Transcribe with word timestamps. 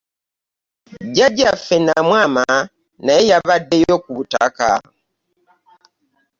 Jjajjaffe 1.07 1.75
Namwama 1.85 2.45
naye 3.05 3.21
yabaddeyo 3.31 3.95
ku 4.03 4.11
butaka. 4.17 4.67